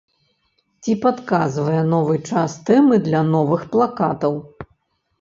[0.85, 4.33] Ці падказвае новы час тэмы для новых плакатаў?